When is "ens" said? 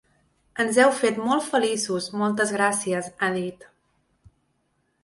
0.63-0.79